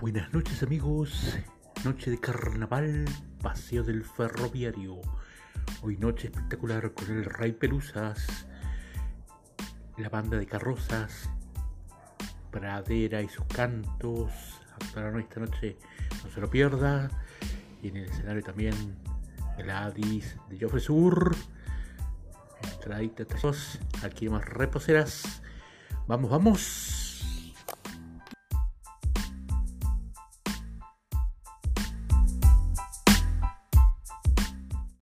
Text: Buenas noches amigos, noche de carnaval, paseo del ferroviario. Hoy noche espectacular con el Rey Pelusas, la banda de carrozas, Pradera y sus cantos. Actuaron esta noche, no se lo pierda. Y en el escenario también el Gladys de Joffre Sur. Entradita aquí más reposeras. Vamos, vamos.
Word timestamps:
Buenas 0.00 0.32
noches 0.32 0.62
amigos, 0.62 1.36
noche 1.84 2.12
de 2.12 2.20
carnaval, 2.20 3.04
paseo 3.42 3.82
del 3.82 4.04
ferroviario. 4.04 5.00
Hoy 5.82 5.96
noche 5.96 6.28
espectacular 6.28 6.94
con 6.94 7.10
el 7.10 7.24
Rey 7.24 7.50
Pelusas, 7.50 8.46
la 9.96 10.08
banda 10.08 10.38
de 10.38 10.46
carrozas, 10.46 11.28
Pradera 12.52 13.22
y 13.22 13.28
sus 13.28 13.44
cantos. 13.46 14.30
Actuaron 14.74 15.18
esta 15.18 15.40
noche, 15.40 15.76
no 16.22 16.30
se 16.30 16.40
lo 16.40 16.48
pierda. 16.48 17.10
Y 17.82 17.88
en 17.88 17.96
el 17.96 18.04
escenario 18.04 18.44
también 18.44 18.74
el 19.58 19.64
Gladys 19.64 20.36
de 20.48 20.60
Joffre 20.60 20.78
Sur. 20.78 21.34
Entradita 22.72 23.24
aquí 24.04 24.28
más 24.28 24.44
reposeras. 24.44 25.42
Vamos, 26.06 26.30
vamos. 26.30 26.77